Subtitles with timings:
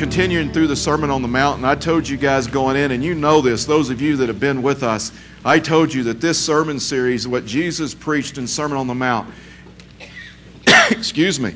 [0.00, 3.04] Continuing through the Sermon on the Mount, and I told you guys going in, and
[3.04, 5.12] you know this, those of you that have been with us,
[5.44, 9.30] I told you that this sermon series, what Jesus preached in Sermon on the Mount,
[10.90, 11.54] excuse me,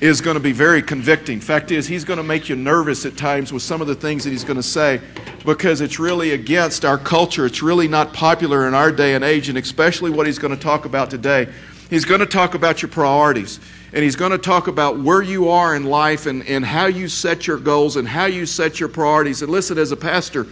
[0.00, 1.40] is going to be very convicting.
[1.40, 4.22] Fact is, he's going to make you nervous at times with some of the things
[4.22, 5.00] that he's going to say
[5.44, 7.44] because it's really against our culture.
[7.44, 10.62] It's really not popular in our day and age, and especially what he's going to
[10.62, 11.52] talk about today.
[11.90, 13.58] He's going to talk about your priorities,
[13.92, 17.08] and he's going to talk about where you are in life and, and how you
[17.08, 19.42] set your goals and how you set your priorities.
[19.42, 20.46] And listen, as a pastor,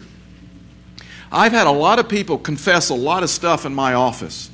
[1.31, 4.51] I've had a lot of people confess a lot of stuff in my office.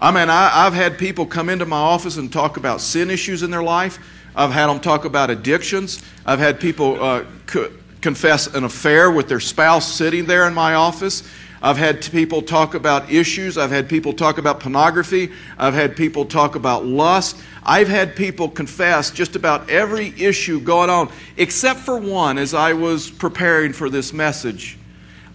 [0.00, 3.42] I mean, I, have had people come into my office and talk about sin issues
[3.42, 3.98] in their life.
[4.36, 6.00] I've had them talk about addictions.
[6.24, 10.74] I've had people uh, co- confess an affair with their spouse sitting there in my
[10.74, 11.28] office.
[11.60, 13.58] I've had people talk about issues.
[13.58, 15.32] I've had people talk about pornography.
[15.58, 17.36] I've had people talk about lust.
[17.64, 22.72] I've had people confess just about every issue going on, except for one as I
[22.72, 24.78] was preparing for this message.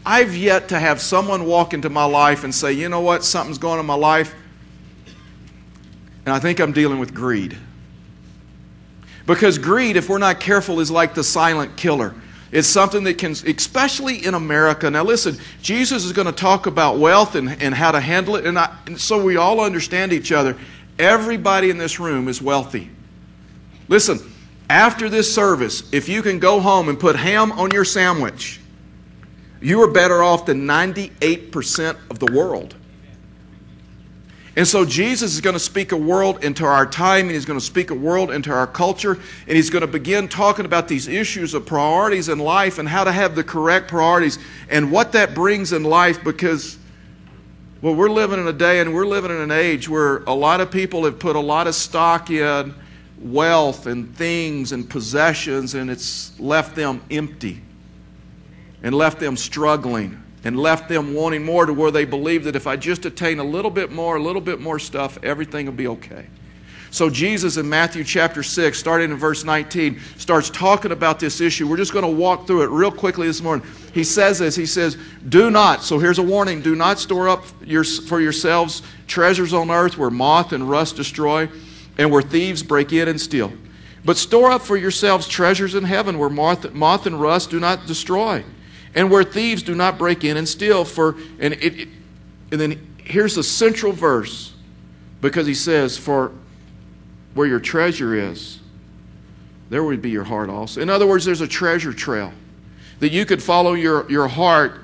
[0.05, 3.57] I've yet to have someone walk into my life and say, you know what, something's
[3.57, 4.33] going on in my life,
[6.25, 7.57] and I think I'm dealing with greed.
[9.25, 12.13] Because greed, if we're not careful, is like the silent killer.
[12.53, 14.87] It's something that can, especially in America.
[14.87, 18.45] Now, listen, Jesus is going to talk about wealth and, and how to handle it.
[18.45, 20.55] And, I, and so we all understand each other.
[20.99, 22.91] Everybody in this room is wealthy.
[23.87, 24.19] Listen,
[24.69, 28.59] after this service, if you can go home and put ham on your sandwich,
[29.59, 32.75] you are better off than 98% of the world.
[34.55, 37.59] And so Jesus is going to speak a world into our time, and he's going
[37.59, 39.13] to speak a world into our culture,
[39.47, 43.03] and he's going to begin talking about these issues of priorities in life and how
[43.03, 44.37] to have the correct priorities
[44.69, 46.77] and what that brings in life because
[47.81, 50.61] well, we're living in a day and we're living in an age where a lot
[50.61, 52.73] of people have put a lot of stock in
[53.19, 57.59] wealth and things and possessions, and it's left them empty
[58.83, 62.67] and left them struggling and left them wanting more to where they believe that if
[62.67, 65.87] I just attain a little bit more, a little bit more stuff, everything will be
[65.87, 66.27] okay.
[66.91, 71.67] So, Jesus in Matthew chapter 6, starting in verse 19, starts talking about this issue.
[71.67, 73.65] We're just going to walk through it real quickly this morning.
[73.95, 74.95] He says this He says,
[75.27, 79.71] Do not, so here's a warning do not store up your, for yourselves treasures on
[79.71, 81.49] earth where moth and rust destroy
[81.97, 83.51] and where thieves break in and steal.
[84.05, 87.87] But store up for yourselves treasures in heaven where moth, moth and rust do not
[87.87, 88.43] destroy
[88.95, 90.85] and where thieves do not break in and steal.
[90.85, 91.87] For and it, it
[92.51, 94.53] and then here's the central verse
[95.21, 96.31] because he says, "For
[97.33, 98.59] where your treasure is,
[99.69, 102.33] there would be your heart also." In other words, there's a treasure trail
[102.99, 104.81] that you could follow your, your heart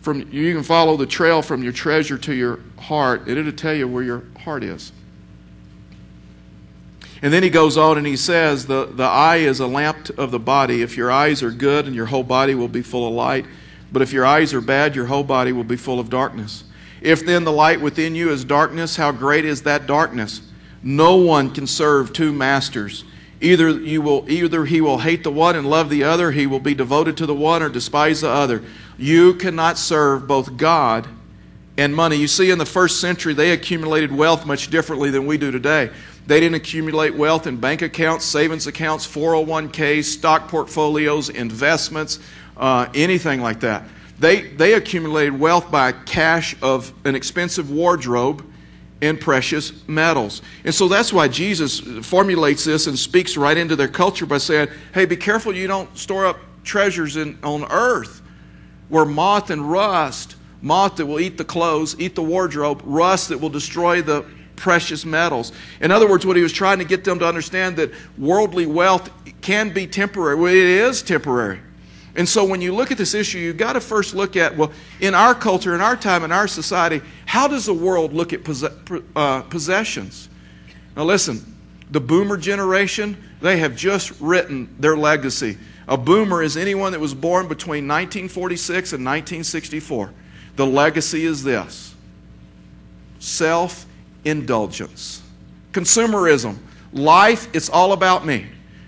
[0.00, 0.28] from.
[0.30, 3.88] You can follow the trail from your treasure to your heart, and it'll tell you
[3.88, 4.92] where your heart is.
[7.24, 10.30] And then he goes on and he says, the, the eye is a lamp of
[10.30, 10.82] the body.
[10.82, 13.46] If your eyes are good, and your whole body will be full of light.
[13.90, 16.64] But if your eyes are bad, your whole body will be full of darkness.
[17.00, 20.42] If then the light within you is darkness, how great is that darkness?
[20.82, 23.04] No one can serve two masters.
[23.40, 26.60] Either you will either he will hate the one and love the other, he will
[26.60, 28.62] be devoted to the one or despise the other.
[28.98, 31.08] You cannot serve both God
[31.78, 32.16] and money.
[32.16, 35.90] You see in the first century they accumulated wealth much differently than we do today.
[36.26, 42.18] They didn't accumulate wealth in bank accounts, savings accounts, 401ks, stock portfolios, investments,
[42.56, 43.84] uh, anything like that.
[44.18, 48.44] They, they accumulated wealth by cash of an expensive wardrobe
[49.02, 50.40] and precious metals.
[50.64, 54.68] And so that's why Jesus formulates this and speaks right into their culture by saying,
[54.94, 58.22] hey, be careful you don't store up treasures in, on earth
[58.88, 63.38] where moth and rust, moth that will eat the clothes, eat the wardrobe, rust that
[63.38, 64.24] will destroy the
[64.56, 65.52] precious metals.
[65.80, 69.10] In other words, what he was trying to get them to understand that worldly wealth
[69.40, 70.36] can be temporary.
[70.36, 71.60] Well, it is temporary.
[72.16, 74.72] And so when you look at this issue, you've got to first look at, well,
[75.00, 78.40] in our culture, in our time, in our society, how does the world look at
[79.16, 80.28] uh, possessions?
[80.96, 81.56] Now, listen,
[81.90, 85.58] the boomer generation, they have just written their legacy.
[85.88, 90.12] A boomer is anyone that was born between 1946 and 1964.
[90.56, 91.94] The legacy is this
[93.18, 93.86] self
[94.24, 95.22] indulgence.
[95.72, 96.56] Consumerism.
[96.92, 98.46] Life, it's all about me.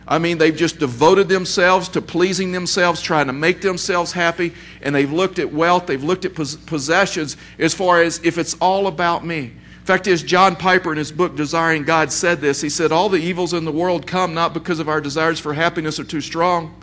[0.08, 4.52] I mean, they've just devoted themselves to pleasing themselves, trying to make themselves happy,
[4.82, 8.86] and they've looked at wealth, they've looked at possessions as far as if it's all
[8.86, 9.46] about me.
[9.46, 12.60] In fact is, John Piper in his book Desiring God said this.
[12.60, 15.54] He said, All the evils in the world come not because of our desires for
[15.54, 16.80] happiness are too strong,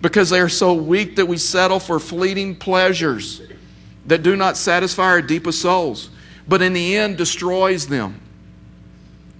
[0.00, 3.42] because they are so weak that we settle for fleeting pleasures
[4.06, 6.10] that do not satisfy our deepest souls
[6.52, 8.20] but in the end destroys them.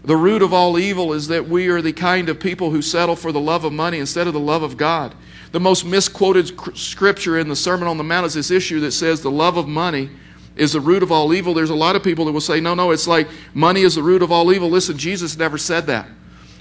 [0.03, 3.17] The root of all evil is that we are the kind of people who settle
[3.17, 5.14] for the love of money instead of the love of God.
[5.50, 9.20] The most misquoted scripture in the Sermon on the Mount is this issue that says
[9.20, 10.09] the love of money
[10.56, 11.53] is the root of all evil.
[11.53, 14.03] There's a lot of people that will say, no, no, it's like money is the
[14.03, 14.70] root of all evil.
[14.70, 16.09] Listen, Jesus never said that.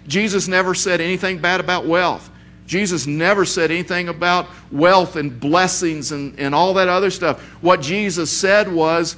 [0.05, 2.29] Jesus never said anything bad about wealth.
[2.67, 7.41] Jesus never said anything about wealth and blessings and, and all that other stuff.
[7.61, 9.15] What Jesus said was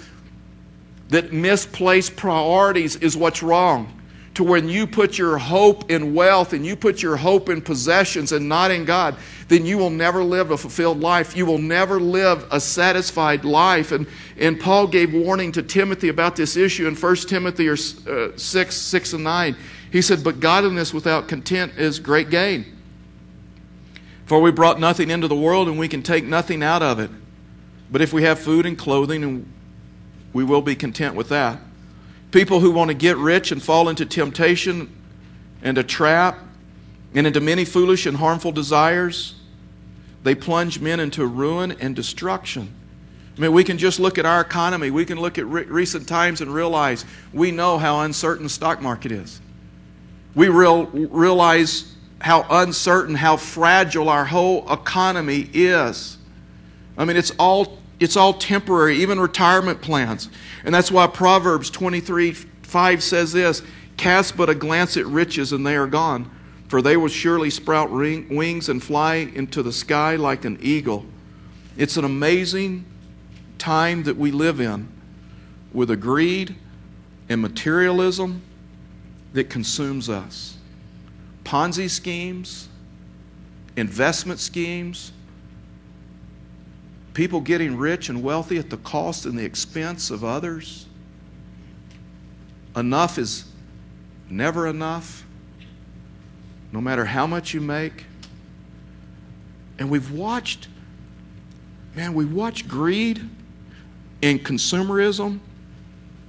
[1.10, 4.04] that misplaced priorities is what's wrong
[4.36, 8.32] to when you put your hope in wealth and you put your hope in possessions
[8.32, 9.16] and not in God,
[9.48, 11.38] then you will never live a fulfilled life.
[11.38, 13.92] You will never live a satisfied life.
[13.92, 14.08] And,
[14.38, 18.76] and Paul gave warning to Timothy about this issue in 1 Timothy or, uh, 6,
[18.76, 19.56] 6 and 9.
[19.92, 22.66] He said, But godliness without content is great gain.
[24.26, 27.12] For we brought nothing into the world and we can take nothing out of it.
[27.92, 29.54] But if we have food and clothing, and
[30.34, 31.60] we will be content with that.
[32.32, 34.92] People who want to get rich and fall into temptation
[35.62, 36.40] and a trap
[37.14, 39.36] and into many foolish and harmful desires,
[40.24, 42.74] they plunge men into ruin and destruction.
[43.38, 44.92] I mean, we can just look at our economy.
[44.92, 48.82] We can look at re- recent times and realize we know how uncertain the stock
[48.82, 49.42] market is.
[50.36, 56.18] We real, realize how uncertain, how fragile our whole economy is.
[56.98, 60.30] I mean, it's all it's all temporary, even retirement plans.
[60.64, 63.62] And that's why Proverbs 23 5 says this
[63.98, 66.30] Cast but a glance at riches, and they are gone,
[66.68, 71.06] for they will surely sprout ring, wings and fly into the sky like an eagle.
[71.78, 72.86] It's an amazing
[73.58, 74.88] time that we live in
[75.72, 76.56] with a greed
[77.30, 78.42] and materialism
[79.34, 80.58] that consumes us.
[81.44, 82.70] Ponzi schemes,
[83.76, 85.12] investment schemes,
[87.14, 90.88] people getting rich and wealthy at the cost and the expense of others.
[92.76, 93.46] Enough is
[94.30, 95.24] never enough,
[96.72, 98.06] no matter how much you make.
[99.78, 100.68] And we've watched,
[101.96, 103.22] man, we watched greed
[104.24, 105.40] and consumerism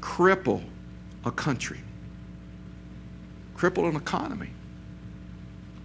[0.01, 0.63] cripple
[1.25, 1.81] a country,
[3.57, 4.51] cripple an economy.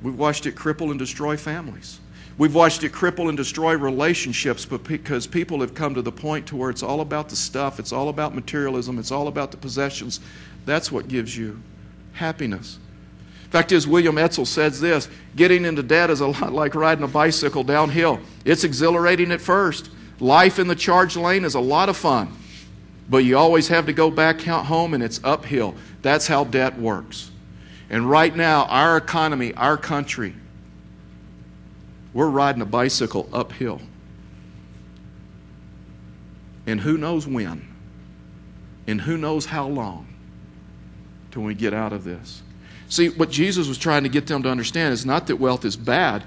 [0.01, 1.99] We've watched it cripple and destroy families.
[2.39, 6.47] We've watched it cripple and destroy relationships but because people have come to the point
[6.47, 9.57] to where it's all about the stuff, it's all about materialism, it's all about the
[9.57, 10.21] possessions.
[10.65, 11.61] That's what gives you
[12.13, 12.79] happiness.
[13.49, 17.09] Fact is, William Etzel says this getting into debt is a lot like riding a
[17.09, 18.21] bicycle downhill.
[18.45, 19.89] It's exhilarating at first.
[20.21, 22.31] Life in the charge lane is a lot of fun,
[23.09, 25.75] but you always have to go back home and it's uphill.
[26.03, 27.31] That's how debt works.
[27.89, 30.35] And right now, our economy, our country,
[32.13, 33.81] we're riding a bicycle uphill.
[36.65, 37.67] And who knows when?
[38.87, 40.07] And who knows how long
[41.31, 42.41] till we get out of this?
[42.89, 45.75] See, what Jesus was trying to get them to understand is not that wealth is
[45.75, 46.23] bad,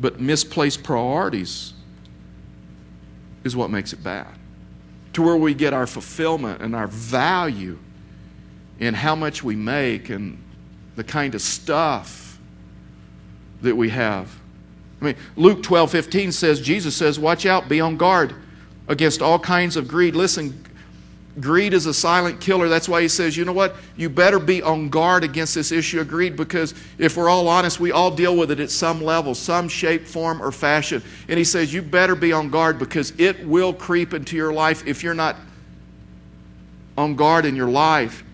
[0.00, 1.72] but misplaced priorities
[3.42, 4.28] is what makes it bad.
[5.14, 7.78] To where we get our fulfillment and our value
[8.78, 10.42] in how much we make and
[10.96, 12.38] the kind of stuff
[13.62, 14.39] that we have.
[15.00, 18.34] I mean, Luke 12, 15 says, Jesus says, Watch out, be on guard
[18.88, 20.14] against all kinds of greed.
[20.14, 20.64] Listen,
[21.38, 22.68] greed is a silent killer.
[22.68, 23.76] That's why he says, you know what?
[23.96, 27.78] You better be on guard against this issue of greed because if we're all honest,
[27.78, 31.02] we all deal with it at some level, some shape, form, or fashion.
[31.28, 34.86] And he says, you better be on guard because it will creep into your life
[34.86, 35.36] if you're not
[36.98, 38.24] on guard in your life.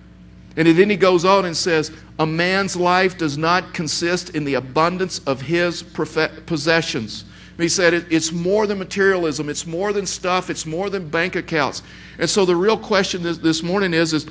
[0.57, 4.55] And then he goes on and says, A man's life does not consist in the
[4.55, 7.25] abundance of his possessions.
[7.59, 11.83] He said it's more than materialism, it's more than stuff, it's more than bank accounts.
[12.19, 14.27] And so the real question this, this morning is, is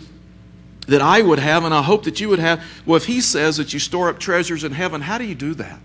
[0.88, 3.58] that I would have, and I hope that you would have, well, if he says
[3.58, 5.80] that you store up treasures in heaven, how do you do that?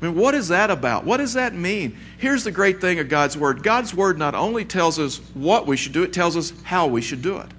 [0.00, 1.04] I mean, what is that about?
[1.04, 1.96] What does that mean?
[2.18, 5.76] Here's the great thing of God's Word God's Word not only tells us what we
[5.76, 7.50] should do, it tells us how we should do it.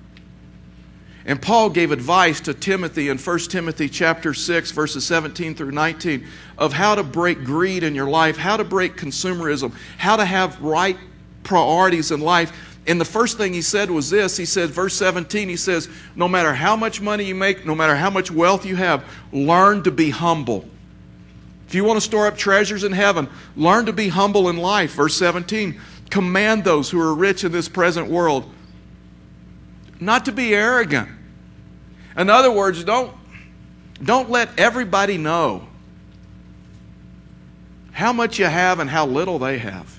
[1.27, 6.25] And Paul gave advice to Timothy in 1 Timothy chapter 6 verses 17 through 19
[6.57, 10.59] of how to break greed in your life, how to break consumerism, how to have
[10.61, 10.97] right
[11.43, 12.53] priorities in life.
[12.87, 14.37] And the first thing he said was this.
[14.37, 17.97] He said verse 17 he says, "No matter how much money you make, no matter
[17.97, 19.03] how much wealth you have,
[19.33, 20.65] learn to be humble."
[21.67, 24.93] If you want to store up treasures in heaven, learn to be humble in life.
[24.93, 25.77] Verse 17,
[26.09, 28.49] command those who are rich in this present world
[29.99, 31.09] not to be arrogant
[32.17, 33.13] in other words, don't,
[34.03, 35.67] don't let everybody know
[37.91, 39.97] how much you have and how little they have.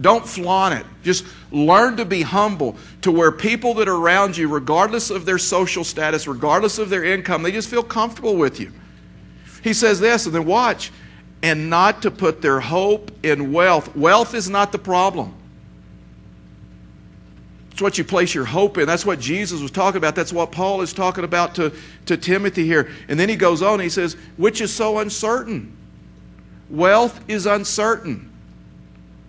[0.00, 0.86] Don't flaunt it.
[1.02, 5.38] Just learn to be humble to where people that are around you, regardless of their
[5.38, 8.72] social status, regardless of their income, they just feel comfortable with you.
[9.62, 10.92] He says this, and then watch,
[11.42, 13.94] and not to put their hope in wealth.
[13.96, 15.34] Wealth is not the problem.
[17.78, 18.88] It's what you place your hope in.
[18.88, 20.16] That's what Jesus was talking about.
[20.16, 21.72] That's what Paul is talking about to,
[22.06, 22.90] to Timothy here.
[23.06, 25.76] And then he goes on, he says, which is so uncertain.
[26.68, 28.32] Wealth is uncertain.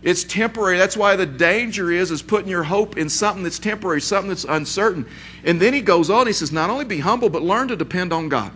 [0.01, 0.79] It's temporary.
[0.79, 4.45] That's why the danger is is putting your hope in something that's temporary, something that's
[4.45, 5.05] uncertain.
[5.43, 8.11] And then he goes on, he says, not only be humble, but learn to depend
[8.11, 8.51] on God.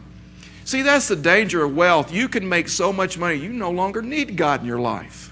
[0.66, 2.12] See, that's the danger of wealth.
[2.12, 5.32] You can make so much money, you no longer need God in your life.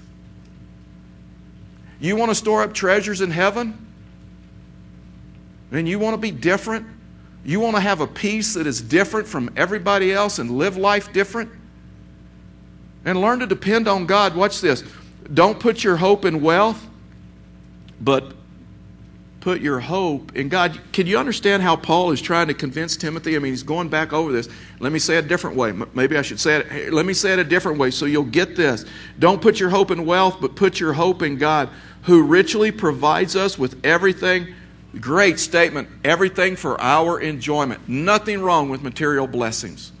[1.98, 3.88] You want to store up treasures in heaven?
[5.72, 6.86] And you want to be different?
[7.44, 11.12] You want to have a peace that is different from everybody else and live life
[11.12, 11.50] different?
[13.04, 14.36] And learn to depend on God.
[14.36, 14.84] Watch this.
[15.32, 16.86] Don't put your hope in wealth,
[18.00, 18.34] but
[19.40, 20.78] put your hope in God.
[20.92, 23.34] Can you understand how Paul is trying to convince Timothy?
[23.34, 24.48] I mean, he's going back over this.
[24.78, 25.72] Let me say it a different way.
[25.94, 26.92] Maybe I should say it.
[26.92, 28.84] Let me say it a different way so you'll get this.
[29.18, 31.70] Don't put your hope in wealth, but put your hope in God,
[32.02, 34.54] who richly provides us with everything.
[35.00, 35.88] Great statement.
[36.04, 37.88] Everything for our enjoyment.
[37.88, 39.92] Nothing wrong with material blessings.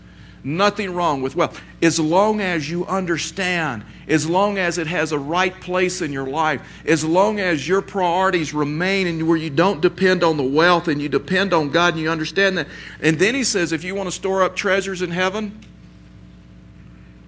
[0.44, 1.60] Nothing wrong with wealth.
[1.80, 6.26] As long as you understand, as long as it has a right place in your
[6.26, 10.88] life, as long as your priorities remain and where you don't depend on the wealth
[10.88, 12.66] and you depend on God and you understand that.
[13.00, 15.60] And then he says, if you want to store up treasures in heaven,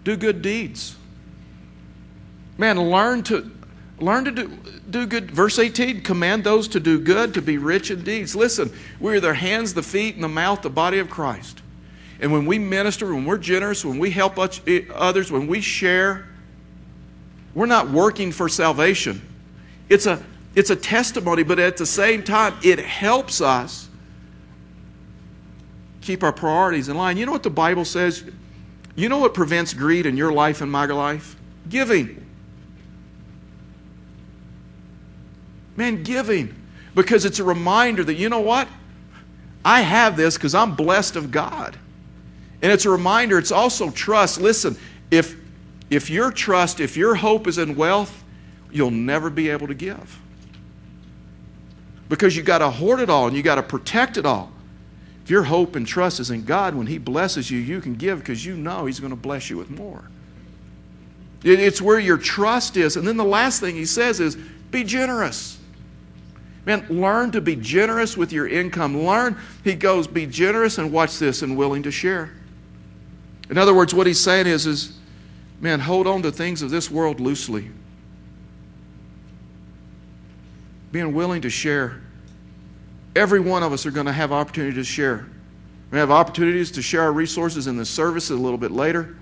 [0.03, 0.97] do good deeds.
[2.59, 3.51] Man, learn to
[3.99, 4.49] learn to do,
[4.91, 5.31] do good.
[5.31, 8.35] Verse 18, command those to do good, to be rich in deeds.
[8.35, 11.61] Listen, we're the hands, the feet, and the mouth, the body of Christ.
[12.21, 16.27] And when we minister, when we're generous, when we help eh, others, when we share,
[17.55, 19.21] we're not working for salvation.
[19.89, 20.23] It's a,
[20.55, 23.89] it's a testimony, but at the same time, it helps us
[26.01, 27.17] keep our priorities in line.
[27.17, 28.25] You know what the Bible says?
[28.95, 31.37] You know what prevents greed in your life and my life?
[31.69, 32.25] Giving.
[35.77, 36.55] Man, giving.
[36.95, 38.69] Because it's a reminder that, you know what?
[39.65, 41.77] I have this because I'm blessed of God.
[42.63, 44.41] And it's a reminder, it's also trust.
[44.41, 44.77] Listen,
[45.11, 45.37] if,
[45.91, 48.25] if your trust, if your hope is in wealth,
[48.71, 50.21] you'll never be able to give.
[52.09, 54.53] Because you got to hoard it all and you got to protect it all.
[55.25, 58.19] If your hope and trust is in God, when He blesses you, you can give
[58.19, 60.05] because you know He's going to bless you with more.
[61.43, 62.97] It's where your trust is.
[62.97, 64.37] And then the last thing He says is
[64.71, 65.59] be generous.
[66.67, 69.05] Man, learn to be generous with your income.
[69.05, 72.31] Learn, He goes, be generous and watch this and willing to share.
[73.51, 74.97] In other words, what he's saying is, is
[75.61, 77.71] man, hold on to things of this world loosely.
[80.93, 82.01] Being willing to share.
[83.17, 85.27] Every one of us are going to have opportunity to share.
[85.91, 89.17] We have opportunities to share our resources in the service a little bit later.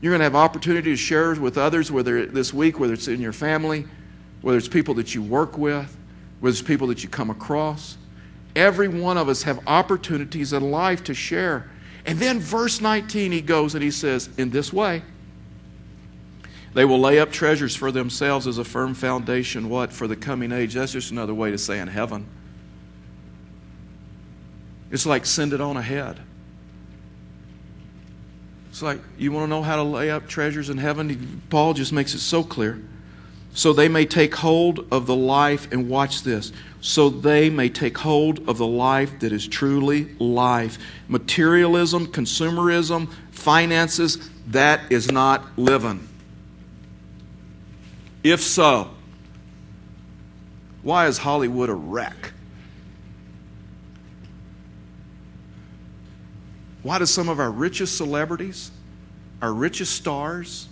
[0.00, 3.20] You're going to have opportunity to share with others, whether this week, whether it's in
[3.20, 3.86] your family,
[4.42, 5.96] whether it's people that you work with,
[6.40, 7.96] whether it's people that you come across.
[8.54, 11.70] Every one of us have opportunities in life to share.
[12.06, 15.02] And then, verse 19, he goes and he says, In this way,
[16.74, 19.68] they will lay up treasures for themselves as a firm foundation.
[19.68, 19.92] What?
[19.92, 20.74] For the coming age.
[20.74, 22.26] That's just another way to say in heaven.
[24.90, 26.18] It's like send it on ahead.
[28.70, 31.42] It's like, you want to know how to lay up treasures in heaven?
[31.50, 32.82] Paul just makes it so clear
[33.54, 37.98] so they may take hold of the life, and watch this, so they may take
[37.98, 40.78] hold of the life that is truly life.
[41.08, 46.06] Materialism, consumerism, finances, that is not living.
[48.22, 48.90] If so,
[50.82, 52.32] why is Hollywood a wreck?
[56.82, 58.70] Why do some of our richest celebrities,
[59.42, 60.68] our richest stars,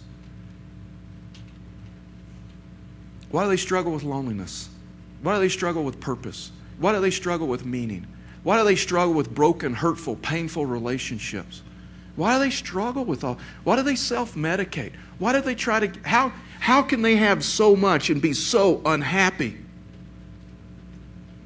[3.37, 4.71] Why do they struggle with loneliness?
[5.21, 6.52] Why do they struggle with purpose?
[6.78, 8.07] Why do they struggle with meaning?
[8.43, 11.61] Why do they struggle with broken, hurtful, painful relationships?
[12.14, 13.38] Why do they struggle with all?
[13.62, 14.93] Why do they self medicate?
[15.19, 16.00] Why do they try to?
[16.09, 19.59] How, how can they have so much and be so unhappy?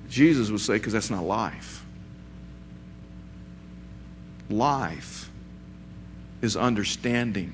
[0.09, 1.85] Jesus would say, because that's not life.
[4.49, 5.29] Life
[6.41, 7.53] is understanding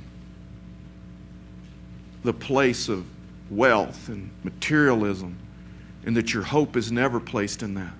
[2.23, 3.07] the place of
[3.51, 5.37] wealth and materialism,
[6.05, 7.93] and that your hope is never placed in that.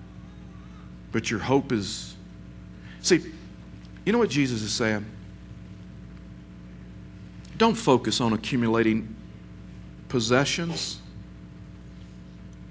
[1.11, 2.15] But your hope is.
[3.01, 3.21] See,
[4.05, 5.05] you know what Jesus is saying?
[7.57, 9.15] Don't focus on accumulating
[10.09, 10.99] possessions.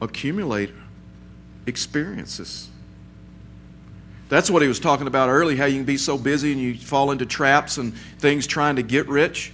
[0.00, 0.70] accumulate
[1.66, 2.68] experiences.
[4.28, 6.74] That's what he was talking about earlier how you can be so busy and you
[6.74, 9.52] fall into traps and things trying to get rich.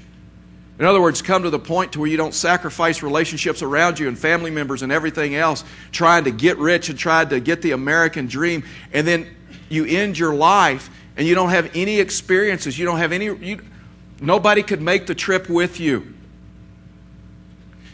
[0.78, 4.08] In other words, come to the point to where you don't sacrifice relationships around you
[4.08, 7.72] and family members and everything else trying to get rich and trying to get the
[7.72, 9.28] American dream and then
[9.68, 12.78] you end your life and you don't have any experiences.
[12.78, 13.60] You don't have any you,
[14.20, 16.14] nobody could make the trip with you.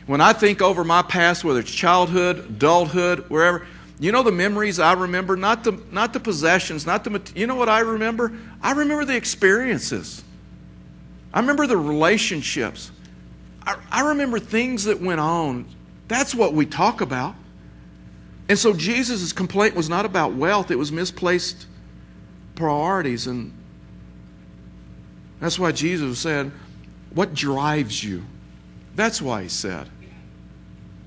[0.06, 3.66] When I think over my past, whether it's childhood, adulthood, wherever,
[4.00, 7.56] you know the memories I remember, not the, not the possessions, not the, you know
[7.56, 8.32] what I remember?
[8.62, 10.24] I remember the experiences.
[11.38, 12.90] I remember the relationships.
[13.64, 15.66] I, I remember things that went on.
[16.08, 17.36] That's what we talk about.
[18.48, 21.68] And so Jesus' complaint was not about wealth, it was misplaced
[22.56, 23.28] priorities.
[23.28, 23.56] And
[25.38, 26.50] that's why Jesus said,
[27.14, 28.24] What drives you?
[28.96, 29.88] That's why he said.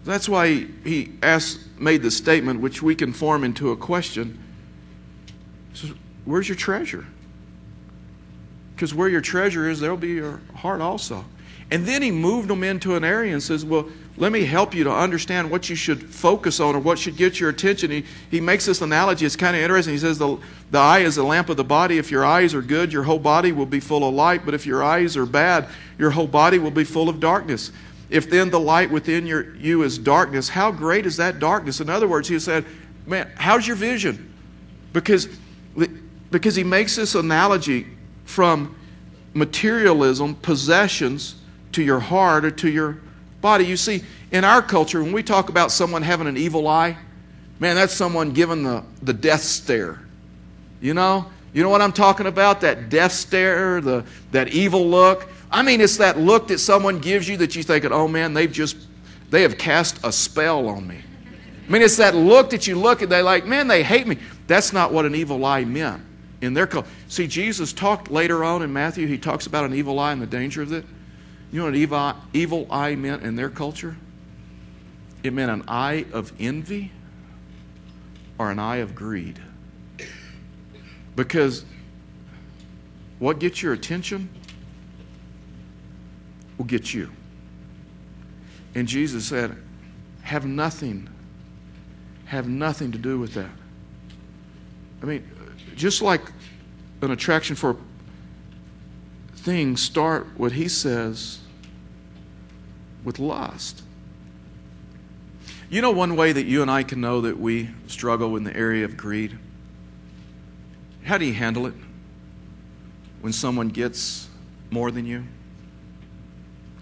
[0.05, 4.39] That's why he, he asked, made the statement, which we can form into a question.
[5.73, 5.91] Says,
[6.23, 7.05] Where's your treasure?
[8.81, 11.23] Because where your treasure is, there'll be your heart also.
[11.69, 14.83] And then he moved them into an area and says, Well, let me help you
[14.85, 17.91] to understand what you should focus on or what should get your attention.
[17.91, 19.23] He, he makes this analogy.
[19.23, 19.93] It's kind of interesting.
[19.93, 20.35] He says, the,
[20.71, 21.99] the eye is the lamp of the body.
[21.99, 24.45] If your eyes are good, your whole body will be full of light.
[24.45, 25.69] But if your eyes are bad,
[25.99, 27.71] your whole body will be full of darkness.
[28.09, 31.81] If then the light within your, you is darkness, how great is that darkness?
[31.81, 32.65] In other words, he said,
[33.05, 34.33] Man, how's your vision?
[34.91, 35.29] Because,
[36.31, 37.85] because he makes this analogy
[38.31, 38.75] from
[39.33, 41.35] materialism, possessions,
[41.73, 42.97] to your heart or to your
[43.41, 43.65] body.
[43.65, 46.97] You see, in our culture, when we talk about someone having an evil eye,
[47.59, 49.99] man, that's someone given the, the death stare.
[50.81, 51.25] You know?
[51.53, 52.61] You know what I'm talking about?
[52.61, 55.27] That death stare, the, that evil look.
[55.51, 58.51] I mean, it's that look that someone gives you that you think, oh man, they've
[58.51, 58.77] just,
[59.29, 60.99] they have cast a spell on me.
[61.67, 64.17] I mean, it's that look that you look and they're like, man, they hate me.
[64.47, 66.01] That's not what an evil eye meant
[66.41, 66.89] in their culture.
[67.07, 70.27] See, Jesus talked later on in Matthew, he talks about an evil eye and the
[70.27, 70.85] danger of it.
[71.51, 73.95] You know what an evil, evil eye meant in their culture?
[75.23, 76.91] It meant an eye of envy
[78.37, 79.39] or an eye of greed.
[81.15, 81.63] Because
[83.19, 84.29] what gets your attention
[86.57, 87.11] will get you.
[88.73, 89.55] And Jesus said,
[90.23, 91.09] have nothing,
[92.25, 93.49] have nothing to do with that.
[95.03, 95.29] I mean,
[95.75, 96.21] just like
[97.01, 97.75] an attraction for
[99.35, 101.39] things start what he says
[103.03, 103.81] with lust.
[105.69, 108.55] You know one way that you and I can know that we struggle in the
[108.55, 109.37] area of greed?
[111.03, 111.73] How do you handle it
[113.21, 114.27] when someone gets
[114.69, 115.23] more than you?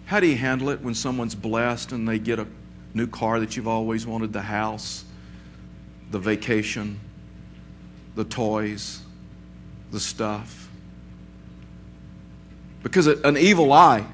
[0.06, 2.48] How do you handle it when someone's blessed and they get a
[2.94, 5.06] new car that you've always wanted, the house,
[6.12, 7.00] the vacation,
[8.20, 9.00] the toys,
[9.92, 10.68] the stuff?
[12.84, 14.06] Because an evil eye,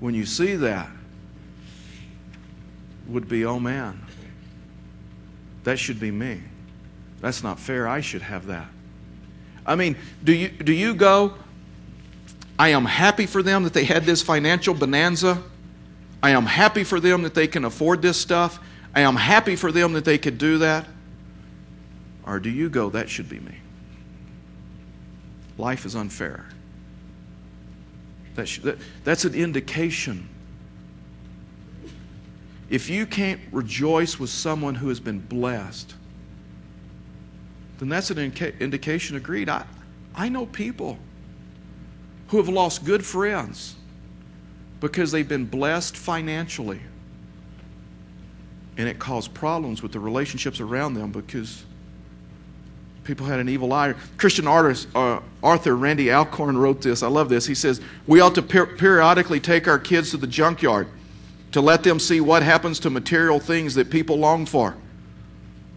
[0.00, 0.88] when you see that,
[3.06, 4.00] would be, oh man,
[5.64, 6.40] that should be me.
[7.20, 7.86] That's not fair.
[7.86, 8.68] I should have that.
[9.66, 11.34] I mean, do you, do you go,
[12.58, 15.42] I am happy for them that they had this financial bonanza.
[16.22, 18.58] I am happy for them that they can afford this stuff.
[18.94, 20.86] I am happy for them that they could do that.
[22.24, 23.56] Or do you go, that should be me?
[25.58, 26.46] Life is unfair.
[28.34, 30.28] That should, that, that's an indication.
[32.70, 35.94] If you can't rejoice with someone who has been blessed,
[37.78, 39.48] then that's an inca- indication of greed.
[39.48, 39.64] I,
[40.14, 40.98] I know people
[42.28, 43.76] who have lost good friends
[44.80, 46.80] because they've been blessed financially.
[48.78, 51.64] And it caused problems with the relationships around them because
[53.04, 53.94] people had an evil eye.
[54.16, 57.02] Christian artist uh, Arthur Randy Alcorn wrote this.
[57.02, 57.46] I love this.
[57.46, 60.88] He says, We ought to per- periodically take our kids to the junkyard
[61.52, 64.76] to let them see what happens to material things that people long for.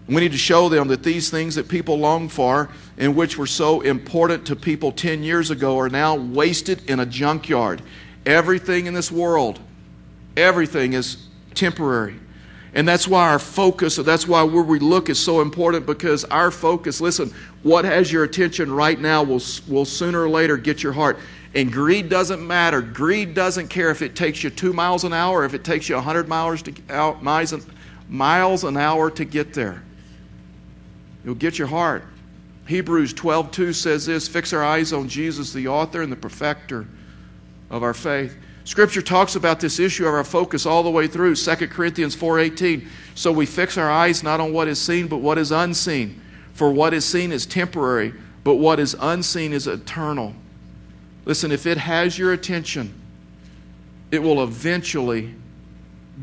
[0.07, 3.47] We need to show them that these things that people long for and which were
[3.47, 7.81] so important to people 10 years ago are now wasted in a junkyard.
[8.25, 9.59] Everything in this world,
[10.37, 12.19] everything is temporary.
[12.75, 16.51] And that's why our focus, that's why where we look is so important because our
[16.51, 17.33] focus, listen,
[17.63, 21.17] what has your attention right now will, will sooner or later get your heart.
[21.55, 22.81] And greed doesn't matter.
[22.81, 25.95] Greed doesn't care if it takes you two miles an hour, if it takes you
[25.95, 27.23] 100 miles, to, out,
[28.09, 29.81] miles an hour to get there.
[31.23, 32.03] You'll get your heart.
[32.67, 36.87] Hebrews 12:2 says this, fix our eyes on Jesus, the author and the perfecter
[37.69, 38.35] of our faith.
[38.65, 42.87] Scripture talks about this issue of our focus all the way through 2 Corinthians 4:18.
[43.13, 46.19] So we fix our eyes not on what is seen but what is unseen.
[46.53, 50.33] For what is seen is temporary, but what is unseen is eternal.
[51.25, 52.93] Listen, if it has your attention,
[54.11, 55.35] it will eventually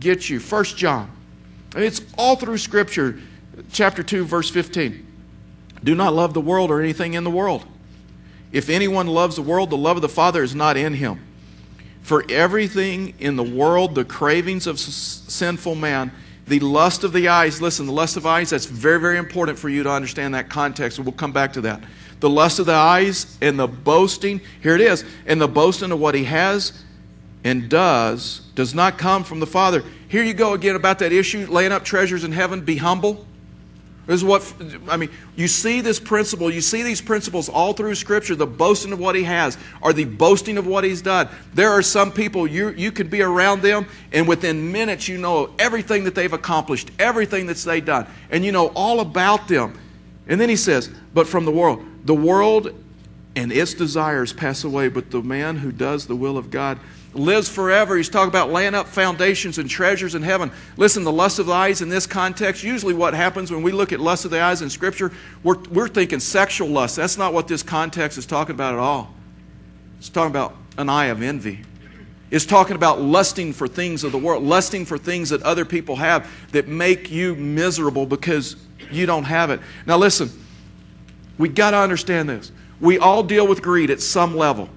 [0.00, 0.40] get you.
[0.40, 1.10] First John.
[1.74, 3.20] And it's all through Scripture,
[3.72, 5.06] chapter 2, verse 15.
[5.84, 7.64] Do not love the world or anything in the world.
[8.52, 11.20] If anyone loves the world, the love of the Father is not in him.
[12.02, 16.12] For everything in the world, the cravings of sinful man,
[16.46, 19.68] the lust of the eyes, listen, the lust of eyes, that's very, very important for
[19.68, 21.82] you to understand that context, we'll come back to that.
[22.20, 26.00] The lust of the eyes and the boasting, here it is, and the boasting of
[26.00, 26.84] what he has
[27.44, 29.82] and does does not come from the Father.
[30.08, 33.26] Here you go again about that issue, laying up treasures in heaven, be humble.
[34.06, 34.52] This is what,
[34.88, 38.92] I mean, you see this principle, you see these principles all through Scripture the boasting
[38.92, 41.28] of what he has, or the boasting of what he's done.
[41.54, 45.50] There are some people, you, you can be around them, and within minutes you know
[45.58, 49.78] everything that they've accomplished, everything that they've done, and you know all about them.
[50.26, 52.74] And then he says, But from the world, the world
[53.36, 56.78] and its desires pass away, but the man who does the will of God
[57.14, 57.96] lives forever.
[57.96, 60.50] He's talking about laying up foundations and treasures in heaven.
[60.76, 63.92] Listen, the lust of the eyes in this context, usually what happens when we look
[63.92, 66.96] at lust of the eyes in Scripture, we're, we're thinking sexual lust.
[66.96, 69.14] That's not what this context is talking about at all.
[69.98, 71.60] It's talking about an eye of envy.
[72.30, 75.96] It's talking about lusting for things of the world, lusting for things that other people
[75.96, 78.56] have that make you miserable because
[78.90, 79.60] you don't have it.
[79.86, 80.30] Now, listen,
[81.36, 82.50] we got to understand this.
[82.80, 84.70] We all deal with greed at some level.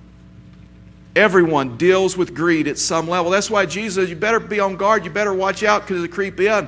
[1.16, 3.32] Everyone deals with greed at some level.
[3.32, 6.40] That's why Jesus you better be on guard, you better watch out because it'll creep
[6.40, 6.68] in.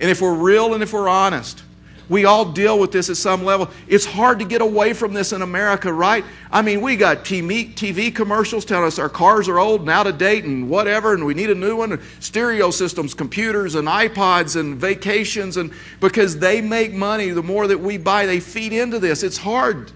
[0.00, 1.64] And if we're real and if we're honest,
[2.08, 3.68] we all deal with this at some level.
[3.86, 6.24] It's hard to get away from this in America, right?
[6.50, 10.16] I mean, we got TV, commercials telling us our cars are old and out of
[10.16, 12.00] date and whatever, and we need a new one.
[12.20, 17.78] Stereo systems, computers, and iPods, and vacations, and because they make money, the more that
[17.78, 19.22] we buy, they feed into this.
[19.22, 19.92] It's hard.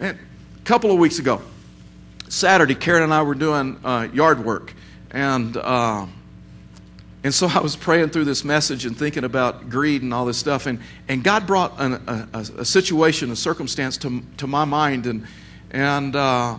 [0.00, 1.40] And a couple of weeks ago,
[2.34, 4.74] Saturday, Karen and I were doing uh, yard work,
[5.12, 6.04] and uh,
[7.22, 10.36] and so I was praying through this message and thinking about greed and all this
[10.36, 15.06] stuff, and and God brought an, a, a, situation, a circumstance to to my mind,
[15.06, 15.28] and
[15.70, 16.56] and uh,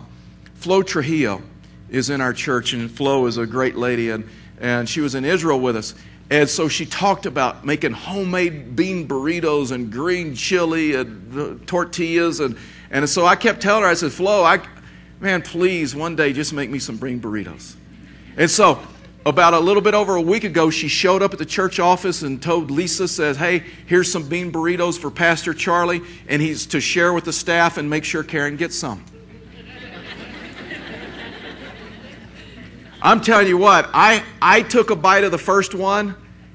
[0.54, 1.42] Flo Trujillo
[1.90, 4.26] is in our church, and Flo is a great lady, and
[4.58, 5.94] and she was in Israel with us.
[6.30, 12.40] And so she talked about making homemade bean burritos and green chili and uh, tortillas.
[12.40, 12.56] And,
[12.90, 14.58] and so I kept telling her, I said, Flo, I,
[15.20, 17.76] man, please, one day just make me some bean burritos.
[18.36, 18.80] And so,
[19.24, 22.22] about a little bit over a week ago, she showed up at the church office
[22.22, 26.80] and told Lisa, says, hey, here's some bean burritos for Pastor Charlie, and he's to
[26.80, 29.04] share with the staff and make sure Karen gets some.
[33.02, 36.14] I'm telling you what, I, I took a bite of the first one,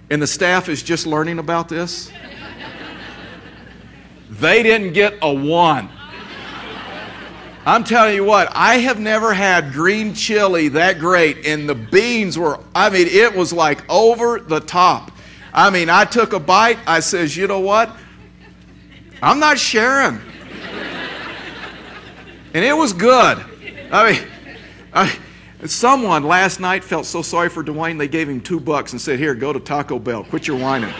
[0.10, 2.12] and the staff is just learning about this.
[4.30, 5.90] They didn't get a one.
[7.66, 12.38] I'm telling you what, I have never had green chili that great, and the beans
[12.38, 15.12] were, I mean, it was like over the top.
[15.54, 17.96] I mean, I took a bite, I says, you know what?
[19.22, 20.20] I'm not sharing.
[22.54, 23.38] And it was good.
[23.92, 24.28] I mean,
[24.92, 25.20] I,
[25.66, 29.20] someone last night felt so sorry for Dwayne, they gave him two bucks and said,
[29.20, 30.24] Here, go to Taco Bell.
[30.24, 30.94] Quit your whining.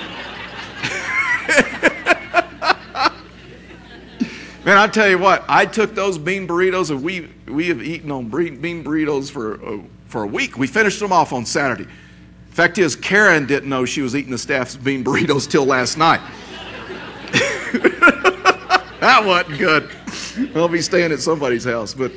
[4.64, 8.12] Man, I tell you what, I took those bean burritos, and we, we have eaten
[8.12, 10.56] on bean burritos for, uh, for a week.
[10.56, 11.88] We finished them off on Saturday.
[12.52, 16.22] Fact is, Karen didn't know she was eating the staff's bean burritos till last night.
[19.00, 19.90] that wasn't good.
[20.56, 22.12] I'll be staying at somebody's house, but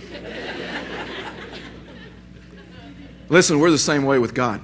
[3.30, 4.60] listen, we're the same way with God.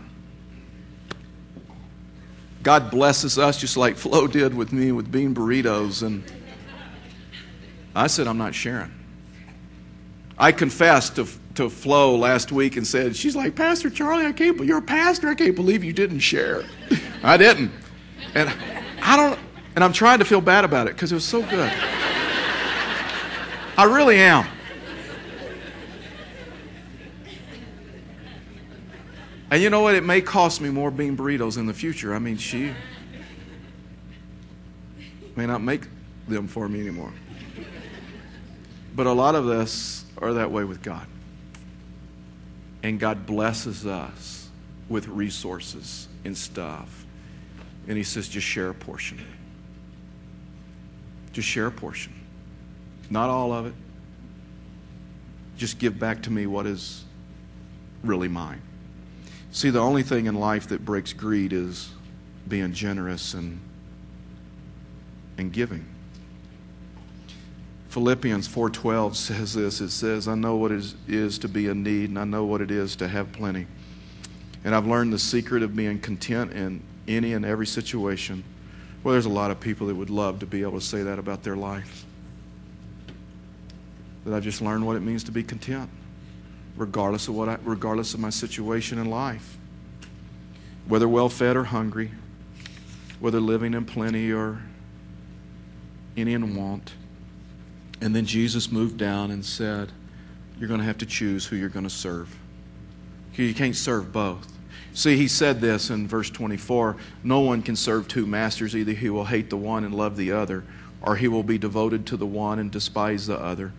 [2.63, 6.23] God blesses us just like Flo did with me with bean burritos and
[7.95, 8.93] I said, I'm not sharing.
[10.39, 14.59] I confessed to, to Flo last week and said, She's like, Pastor Charlie, I can't,
[14.65, 15.29] you're a pastor.
[15.29, 16.65] I can't believe you didn't share.
[17.23, 17.71] I didn't.
[18.35, 18.53] And
[19.03, 19.39] I don't,
[19.75, 21.73] and I'm trying to feel bad about it because it was so good.
[23.77, 24.47] I really am.
[29.51, 29.95] And you know what?
[29.95, 32.15] It may cost me more bean burritos in the future.
[32.15, 32.73] I mean, she
[35.35, 35.83] may not make
[36.29, 37.13] them for me anymore.
[38.95, 41.07] But a lot of us are that way with God.
[42.83, 44.49] And God blesses us
[44.89, 47.07] with resources and stuff.
[47.87, 49.25] And He says, just share a portion.
[51.33, 52.13] Just share a portion.
[53.09, 53.75] Not all of it.
[55.57, 57.05] Just give back to me what is
[58.03, 58.63] really mine.
[59.53, 61.91] See, the only thing in life that breaks greed is
[62.49, 63.61] being generous and,
[65.39, 65.85] and giving.
[67.91, 69.81] Philippians 4:12 says this.
[69.81, 72.61] It says, "I know what it is to be in need, and I know what
[72.61, 73.67] it is to have plenty.
[74.65, 78.45] And I've learned the secret of being content in any and every situation."
[79.03, 81.19] Well, there's a lot of people that would love to be able to say that
[81.19, 82.05] about their life.
[84.25, 85.91] That I've just learned what it means to be content,
[86.77, 89.59] regardless of what I, regardless of my situation in life.
[90.87, 92.13] Whether well fed or hungry,
[93.19, 94.63] whether living in plenty or
[96.17, 96.93] any in want.
[98.01, 99.93] And then Jesus moved down and said,
[100.59, 102.35] You're going to have to choose who you're going to serve.
[103.35, 104.47] You can't serve both.
[104.93, 108.75] See, he said this in verse 24 No one can serve two masters.
[108.75, 110.65] Either he will hate the one and love the other,
[111.03, 113.73] or he will be devoted to the one and despise the other.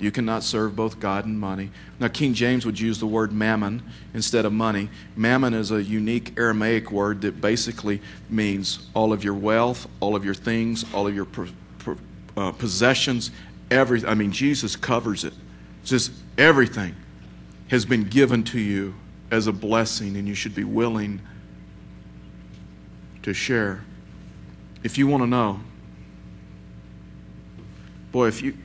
[0.00, 1.70] You cannot serve both God and money.
[2.00, 3.82] Now, King James would use the word mammon
[4.12, 4.90] instead of money.
[5.14, 10.24] Mammon is a unique Aramaic word that basically means all of your wealth, all of
[10.24, 11.28] your things, all of your
[12.36, 13.30] uh, possessions,
[13.74, 14.08] everything.
[14.08, 15.34] I mean, Jesus covers it.
[15.82, 16.94] It's just everything
[17.68, 18.94] has been given to you
[19.30, 21.20] as a blessing, and you should be willing
[23.22, 23.84] to share.
[24.82, 25.60] If you want to know,
[28.12, 28.56] boy, if you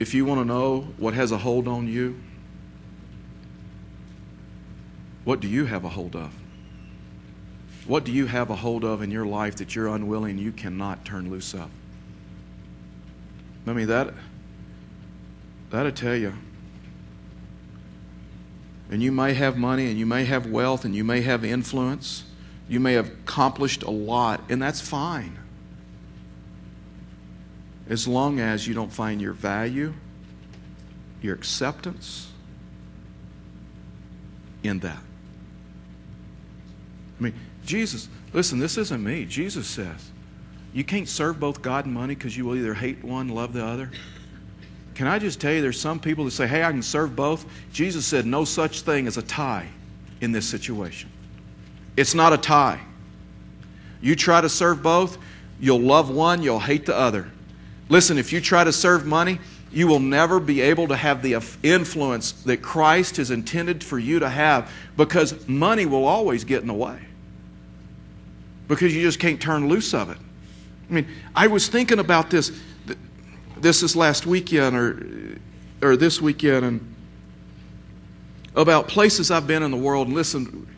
[0.00, 2.20] if you want to know what has a hold on you,
[5.24, 6.32] what do you have a hold of?
[7.86, 11.04] What do you have a hold of in your life that you're unwilling, you cannot
[11.04, 11.70] turn loose of?
[13.66, 14.12] I mean, that,
[15.70, 16.34] that'll tell you.
[18.90, 22.24] And you may have money and you may have wealth and you may have influence.
[22.68, 25.38] You may have accomplished a lot, and that's fine.
[27.88, 29.92] As long as you don't find your value,
[31.20, 32.32] your acceptance
[34.62, 35.02] in that.
[37.18, 39.26] I mean, Jesus, listen, this isn't me.
[39.26, 40.10] Jesus says,
[40.74, 43.64] you can't serve both God and money because you will either hate one, love the
[43.64, 43.90] other.
[44.96, 47.46] Can I just tell you, there's some people that say, hey, I can serve both.
[47.72, 49.68] Jesus said, no such thing as a tie
[50.20, 51.10] in this situation.
[51.96, 52.80] It's not a tie.
[54.00, 55.16] You try to serve both,
[55.60, 57.30] you'll love one, you'll hate the other.
[57.88, 59.38] Listen, if you try to serve money,
[59.72, 64.18] you will never be able to have the influence that Christ has intended for you
[64.18, 66.98] to have because money will always get in the way.
[68.66, 70.18] Because you just can't turn loose of it.
[70.88, 72.52] I mean, I was thinking about this
[73.56, 75.38] this is last weekend or,
[75.80, 76.94] or this weekend and
[78.54, 80.08] about places I've been in the world.
[80.08, 80.68] And listen,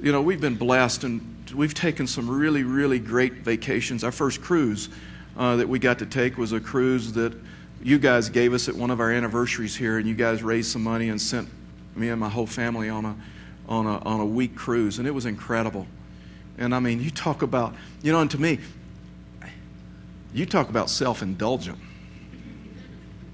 [0.00, 1.20] you know, we've been blessed and
[1.54, 4.02] we've taken some really, really great vacations.
[4.02, 4.88] Our first cruise
[5.36, 7.32] uh, that we got to take was a cruise that
[7.82, 10.82] you guys gave us at one of our anniversaries here, and you guys raised some
[10.82, 11.48] money and sent
[11.96, 13.16] me and my whole family on a,
[13.68, 15.86] on a, on a week cruise, and it was incredible.
[16.58, 18.60] And I mean, you talk about, you know, and to me,
[20.32, 21.78] you talk about self indulgent.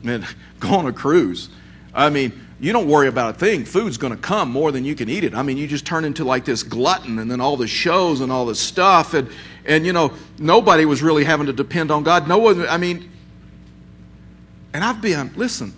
[0.03, 0.27] Man,
[0.61, 1.51] go on a cruise.
[1.95, 3.65] I mean, you don't worry about a thing.
[3.65, 5.35] Food's going to come more than you can eat it.
[5.35, 8.33] I mean, you just turn into like this glutton and then all the shows and
[8.33, 9.15] all the stuff.
[9.15, 9.31] And,
[9.65, 12.27] and you know, nobody was really having to depend on God.
[12.27, 13.11] No one, I mean,
[14.75, 15.73] and I've been, listen,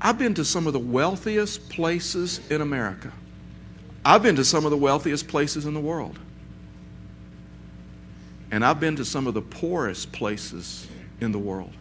[0.00, 3.12] I've been to some of the wealthiest places in America.
[4.04, 6.18] I've been to some of the wealthiest places in the world.
[8.50, 10.86] And I've been to some of the poorest places
[11.20, 11.72] in the world.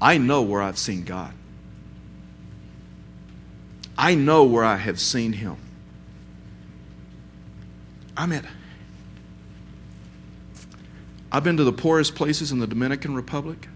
[0.00, 1.32] I know where I've seen God.
[3.96, 5.56] I know where I have seen Him.
[8.16, 8.46] I mean,
[11.30, 13.68] I've been to the poorest places in the Dominican Republic.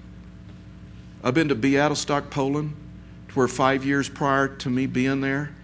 [1.23, 2.75] I've been to Białystok, Poland,
[3.35, 5.55] where five years prior to me being there,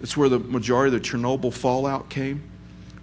[0.00, 2.47] it's where the majority of the Chernobyl fallout came.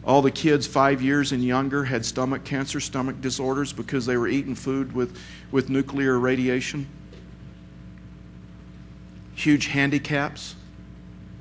[0.06, 4.28] All the kids five years and younger had stomach cancer, stomach disorders because they were
[4.28, 5.20] eating food with,
[5.52, 6.88] with nuclear radiation.
[9.34, 10.56] Huge handicaps,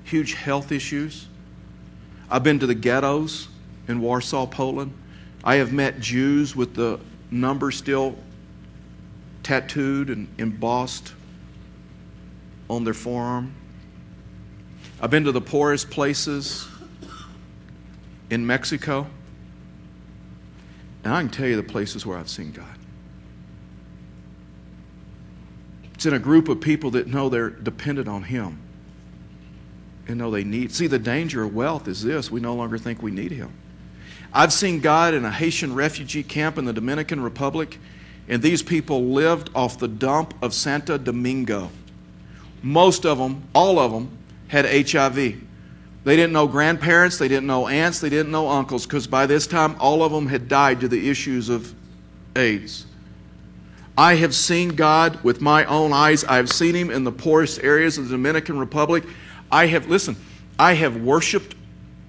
[0.05, 1.29] huge health issues.
[2.31, 3.49] I've been to the ghettos
[3.87, 4.95] in Warsaw, Poland.
[5.45, 6.99] I have met Jews with the
[7.31, 8.17] number still
[9.43, 11.13] tattooed and embossed
[12.71, 13.53] on their forearm.
[15.03, 16.67] I've been to the poorest places
[18.31, 19.07] in Mexico.
[21.05, 22.67] And I can tell you the places where I've seen God.
[25.95, 28.59] It's in a group of people that know they're dependent on Him
[30.07, 30.73] and know they need.
[30.73, 33.53] See, the danger of wealth is this we no longer think we need Him.
[34.33, 37.79] I've seen God in a Haitian refugee camp in the Dominican Republic,
[38.29, 41.71] and these people lived off the dump of Santo Domingo.
[42.63, 45.41] Most of them, all of them, had HIV.
[46.05, 49.47] They didn't know grandparents, they didn't know aunts, they didn't know uncles, because by this
[49.47, 51.75] time all of them had died to the issues of
[52.37, 52.87] AIDS.
[53.97, 56.25] I have seen God with my own eyes.
[56.25, 59.05] I have seen Him in the poorest areas of the Dominican Republic.
[59.53, 60.17] I have, listen,
[60.59, 61.55] I have worshiped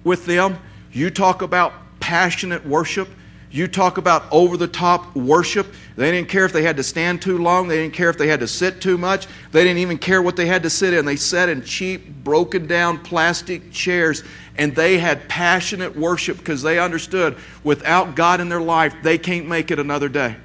[0.02, 0.58] with them.
[0.92, 3.08] You talk about passionate worship.
[3.50, 5.72] You talk about over the top worship.
[5.96, 7.68] They didn't care if they had to stand too long.
[7.68, 9.26] They didn't care if they had to sit too much.
[9.52, 11.04] They didn't even care what they had to sit in.
[11.04, 14.24] They sat in cheap, broken down plastic chairs.
[14.58, 19.46] And they had passionate worship because they understood without God in their life, they can't
[19.46, 20.36] make it another day.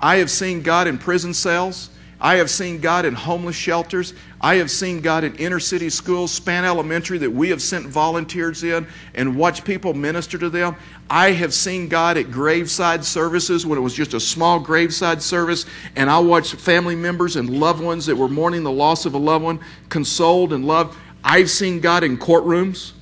[0.00, 1.90] I have seen God in prison cells.
[2.20, 4.12] I have seen God in homeless shelters.
[4.42, 8.62] I have seen God in inner city schools, Span Elementary, that we have sent volunteers
[8.62, 10.76] in and watched people minister to them.
[11.08, 15.64] I have seen God at graveside services when it was just a small graveside service,
[15.96, 19.18] and I watched family members and loved ones that were mourning the loss of a
[19.18, 20.98] loved one consoled and loved.
[21.24, 22.92] I've seen God in courtrooms.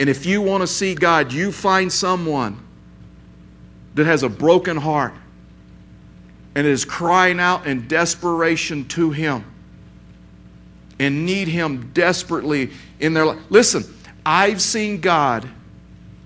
[0.00, 2.62] And if you want to see God, you find someone
[3.94, 5.14] that has a broken heart
[6.56, 9.44] and is crying out in desperation to Him
[10.98, 13.38] and need Him desperately in their life.
[13.50, 13.84] Listen,
[14.24, 15.46] I've seen God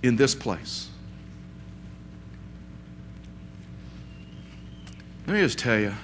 [0.05, 0.89] in this place.
[5.27, 5.95] Let me just tell you,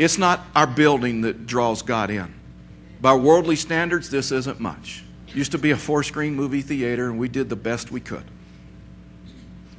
[0.00, 2.34] it's not our building that draws God in.
[3.00, 5.04] By worldly standards, this isn't much.
[5.28, 8.24] Used to be a four screen movie theater, and we did the best we could.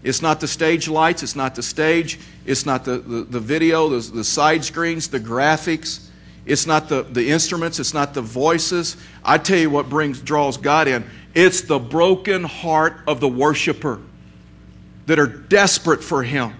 [0.03, 3.89] It's not the stage lights, it's not the stage, it's not the, the, the video,
[3.89, 6.07] the, the side screens, the graphics.
[6.45, 8.97] It's not the, the instruments, it's not the voices.
[9.23, 11.05] I tell you what brings draws God in.
[11.33, 14.01] It's the broken heart of the worshiper
[15.05, 16.53] that are desperate for him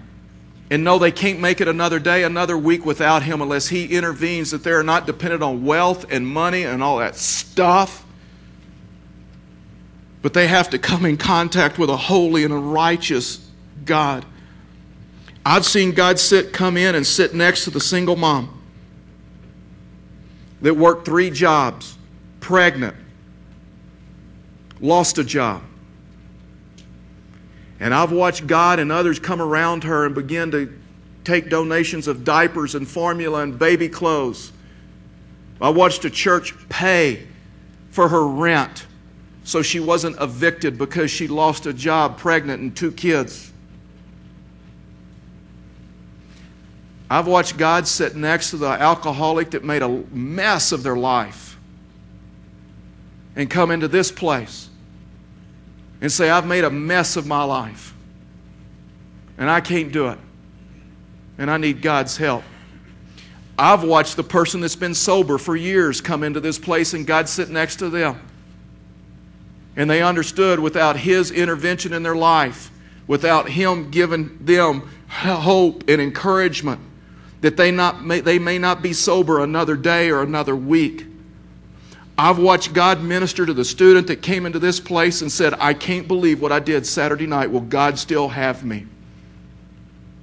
[0.70, 4.52] and know they can't make it another day, another week without him unless he intervenes,
[4.52, 8.03] that they're not dependent on wealth and money and all that stuff
[10.24, 13.46] but they have to come in contact with a holy and a righteous
[13.84, 14.24] God.
[15.44, 18.62] I've seen God sit, come in and sit next to the single mom
[20.62, 21.98] that worked three jobs,
[22.40, 22.96] pregnant,
[24.80, 25.62] lost a job.
[27.78, 30.72] And I've watched God and others come around her and begin to
[31.24, 34.52] take donations of diapers and formula and baby clothes.
[35.60, 37.26] I watched a church pay
[37.90, 38.86] for her rent
[39.44, 43.52] so she wasn't evicted because she lost a job, pregnant, and two kids.
[47.10, 51.58] I've watched God sit next to the alcoholic that made a mess of their life
[53.36, 54.70] and come into this place
[56.00, 57.94] and say, I've made a mess of my life
[59.36, 60.18] and I can't do it
[61.36, 62.44] and I need God's help.
[63.58, 67.28] I've watched the person that's been sober for years come into this place and God
[67.28, 68.18] sit next to them
[69.76, 72.70] and they understood without His intervention in their life,
[73.06, 76.80] without Him giving them hope and encouragement,
[77.40, 81.06] that they, not, may, they may not be sober another day or another week.
[82.16, 85.74] I've watched God minister to the student that came into this place and said, I
[85.74, 87.50] can't believe what I did Saturday night.
[87.50, 88.86] Will God still have me?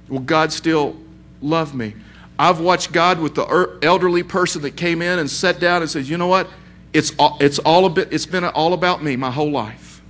[0.08, 0.96] Will God still
[1.42, 1.94] love me?
[2.38, 5.90] I've watched God with the er, elderly person that came in and sat down and
[5.90, 6.48] said, You know what?
[6.92, 10.02] It's, all, it's, all a bit, it's been all about me my whole life.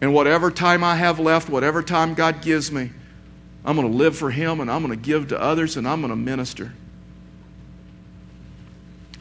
[0.00, 2.90] And whatever time I have left, whatever time God gives me,
[3.64, 6.00] I'm going to live for Him and I'm going to give to others and I'm
[6.00, 6.72] going to minister.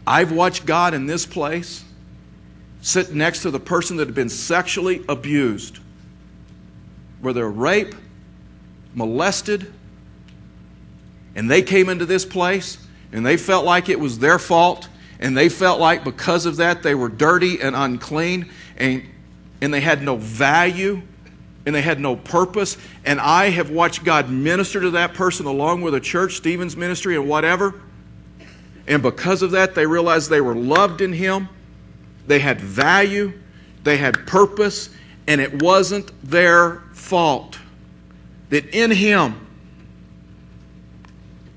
[0.05, 1.83] I've watched God in this place
[2.81, 5.79] sit next to the person that had been sexually abused,
[7.21, 7.95] whether rape,
[8.93, 9.73] molested,
[11.35, 12.77] and they came into this place
[13.11, 14.87] and they felt like it was their fault
[15.19, 19.03] and they felt like because of that they were dirty and unclean and,
[19.61, 21.01] and they had no value
[21.65, 22.77] and they had no purpose.
[23.05, 27.15] And I have watched God minister to that person along with a church, Stephen's ministry,
[27.15, 27.81] and whatever.
[28.87, 31.49] And because of that, they realized they were loved in Him,
[32.27, 33.33] they had value,
[33.83, 34.89] they had purpose,
[35.27, 37.57] and it wasn't their fault.
[38.49, 39.47] That in Him,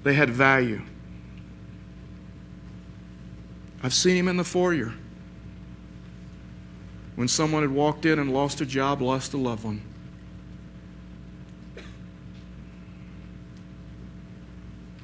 [0.04, 0.80] they had value.
[3.82, 4.92] I've seen him in the foyer.
[7.14, 9.82] When someone had walked in and lost a job, lost a loved one.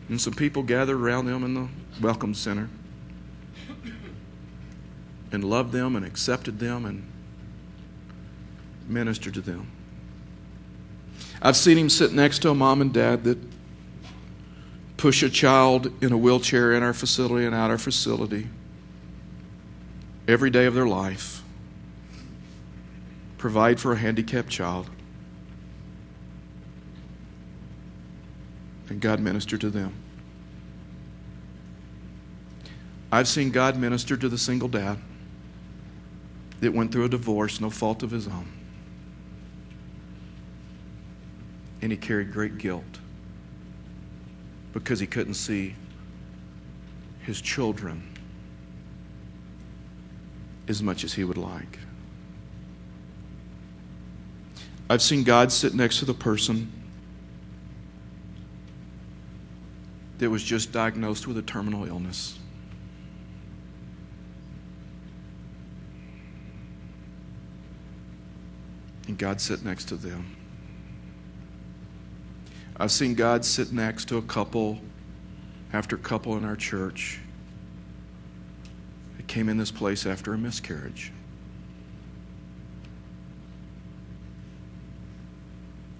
[0.08, 1.68] And some people gathered around them in the
[2.00, 2.68] welcome center
[5.32, 7.04] and loved them and accepted them and
[8.86, 9.68] ministered to them.
[11.40, 13.38] I've seen him sit next to a mom and dad that
[14.96, 18.48] push a child in a wheelchair in our facility and out our facility
[20.26, 21.42] every day of their life,
[23.36, 24.88] provide for a handicapped child,
[28.88, 29.92] and God minister to them.
[33.12, 34.98] I've seen God minister to the single dad
[36.60, 38.48] that went through a divorce, no fault of his own.
[41.82, 42.82] And he carried great guilt
[44.72, 45.76] because he couldn't see
[47.20, 48.13] his children
[50.68, 51.78] as much as he would like.
[54.88, 56.70] I've seen God sit next to the person
[60.18, 62.38] that was just diagnosed with a terminal illness.
[69.06, 70.36] And God sit next to them.
[72.76, 74.80] I've seen God sit next to a couple
[75.72, 77.20] after couple in our church
[79.34, 81.10] came in this place after a miscarriage.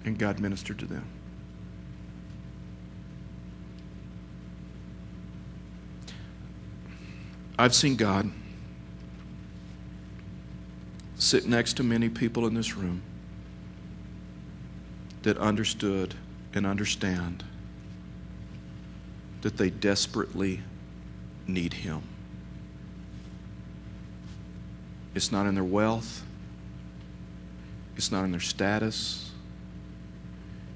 [0.05, 1.05] And God ministered to them.
[7.59, 8.31] I've seen God
[11.17, 13.01] sit next to many people in this room
[15.23, 16.15] that understood
[16.53, 17.43] and understand
[19.41, 20.61] that they desperately
[21.47, 22.14] need Him.
[25.15, 26.23] It's not in their wealth,
[27.95, 29.31] it's not in their status,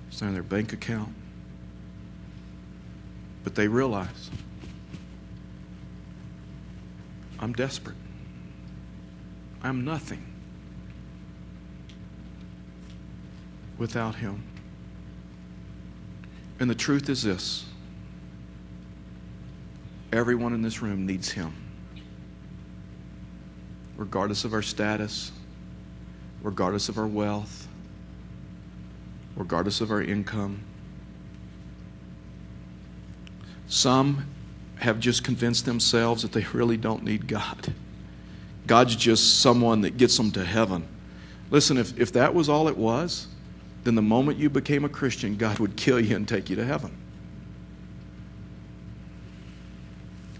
[0.08, 1.14] it's not in their bank account,
[3.44, 4.32] but they realize
[7.40, 7.96] I'm desperate.
[9.64, 10.26] I'm nothing
[13.78, 14.44] without Him.
[16.60, 17.66] And the truth is this.
[20.12, 21.54] Everyone in this room needs Him,
[24.00, 25.34] regardless of our status,
[26.42, 27.68] regardless of our wealth,
[29.36, 30.62] regardless of our income.
[33.68, 34.26] Some
[34.78, 37.74] have just convinced themselves that they really don't need God.
[38.66, 40.88] God's just someone that gets them to heaven.
[41.52, 43.28] Listen, if, if that was all it was,
[43.84, 46.64] then the moment you became a Christian, God would kill you and take you to
[46.64, 46.96] heaven.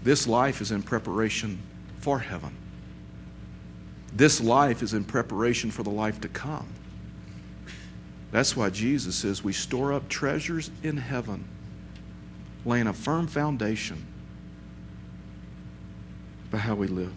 [0.02, 1.60] This life is in preparation
[1.98, 2.56] for heaven.
[4.12, 6.66] This life is in preparation for the life to come.
[8.32, 11.44] That's why Jesus says we store up treasures in heaven,
[12.64, 14.06] laying a firm foundation
[16.50, 17.12] by how we live.